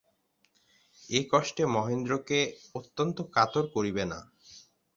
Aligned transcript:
এ 1.09 1.19
কষ্টে 1.31 1.63
মহেন্দ্রকে 1.75 2.39
অত্যন্ত 2.75 3.17
বেশি 3.19 3.33
কাতর 3.35 3.63
করিবে 3.75 4.03
না। 4.05 4.19